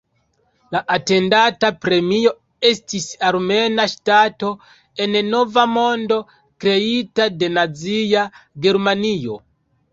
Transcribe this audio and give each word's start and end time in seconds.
La 0.75 0.79
atendata 0.93 1.69
premio 1.83 2.31
estis 2.69 3.05
armena 3.29 3.87
ŝtato 3.93 4.51
en 5.07 5.21
nova 5.29 5.69
mondo 5.77 6.21
kreita 6.65 7.31
de 7.45 7.55
Nazia 7.61 8.29
Germanio. 8.69 9.43